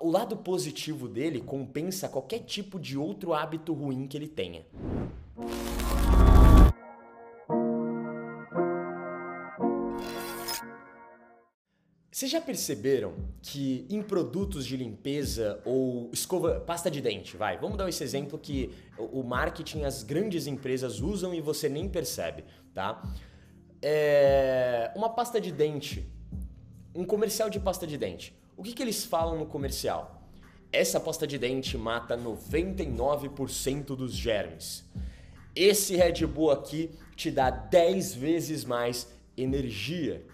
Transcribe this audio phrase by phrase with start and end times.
[0.00, 4.64] o lado positivo dele compensa qualquer tipo de outro hábito ruim que ele tenha.
[12.10, 13.12] Vocês já perceberam
[13.42, 18.38] que em produtos de limpeza ou escova, pasta de dente, vai, vamos dar esse exemplo
[18.38, 22.42] que o marketing as grandes empresas usam e você nem percebe,
[22.72, 23.02] tá?
[23.82, 26.10] É, uma pasta de dente,
[26.94, 28.34] um comercial de pasta de dente.
[28.56, 30.22] O que, que eles falam no comercial?
[30.72, 34.84] Essa pasta de dente mata 99% dos germes.
[35.54, 40.26] Esse Red Bull aqui te dá 10 vezes mais energia.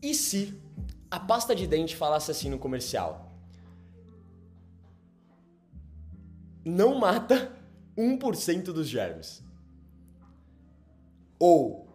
[0.00, 0.60] E se
[1.10, 3.32] a pasta de dente falasse assim no comercial?
[6.64, 7.52] Não mata
[7.96, 9.42] 1% dos germes.
[11.38, 11.88] Ou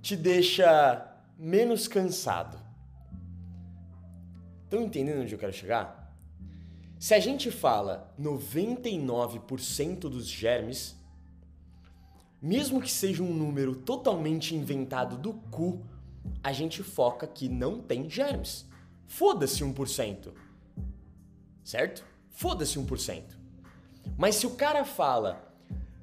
[0.00, 2.58] te deixa menos cansado.
[4.64, 6.14] Estão entendendo onde eu quero chegar?
[6.98, 10.96] Se a gente fala 99% dos germes,
[12.40, 15.84] mesmo que seja um número totalmente inventado do cu,
[16.42, 18.66] a gente foca que não tem germes.
[19.06, 20.32] Foda-se 1%.
[21.62, 22.04] Certo?
[22.30, 23.22] Foda-se 1%.
[24.16, 25.52] Mas se o cara fala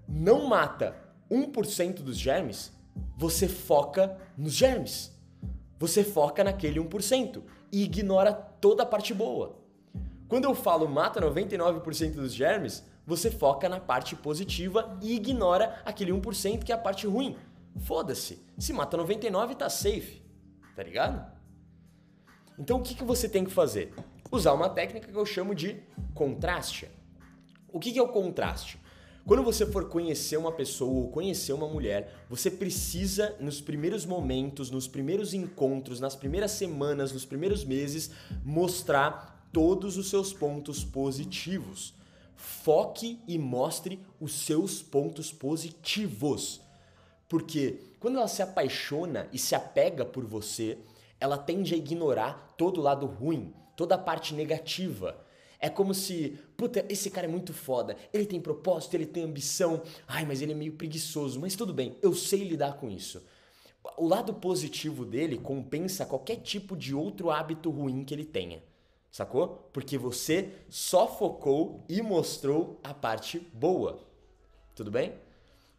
[0.08, 0.96] não mata
[1.30, 2.72] 1% dos germes,
[3.18, 5.13] você foca nos germes.
[5.84, 9.60] Você foca naquele 1% e ignora toda a parte boa.
[10.30, 16.14] Quando eu falo mata 99% dos germes, você foca na parte positiva e ignora aquele
[16.14, 17.36] 1% que é a parte ruim.
[17.82, 18.42] Foda-se.
[18.58, 20.24] Se mata 99, tá safe.
[20.74, 21.30] Tá ligado?
[22.58, 23.94] Então o que, que você tem que fazer?
[24.32, 26.90] Usar uma técnica que eu chamo de contraste.
[27.68, 28.80] O que, que é o contraste?
[29.26, 34.70] Quando você for conhecer uma pessoa ou conhecer uma mulher, você precisa, nos primeiros momentos,
[34.70, 38.12] nos primeiros encontros, nas primeiras semanas, nos primeiros meses,
[38.44, 41.94] mostrar todos os seus pontos positivos.
[42.36, 46.60] Foque e mostre os seus pontos positivos.
[47.30, 50.78] Porque quando ela se apaixona e se apega por você,
[51.18, 55.18] ela tende a ignorar todo o lado ruim, toda a parte negativa.
[55.64, 59.82] É como se, puta, esse cara é muito foda, ele tem propósito, ele tem ambição,
[60.06, 63.26] ai, mas ele é meio preguiçoso, mas tudo bem, eu sei lidar com isso.
[63.96, 68.62] O lado positivo dele compensa qualquer tipo de outro hábito ruim que ele tenha.
[69.10, 69.70] Sacou?
[69.72, 74.06] Porque você só focou e mostrou a parte boa.
[74.76, 75.14] Tudo bem?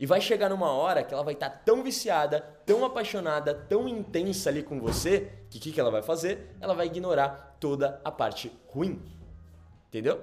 [0.00, 3.86] E vai chegar numa hora que ela vai estar tá tão viciada, tão apaixonada, tão
[3.86, 6.56] intensa ali com você, que o que, que ela vai fazer?
[6.58, 9.12] Ela vai ignorar toda a parte ruim.
[9.94, 10.18] T'es là?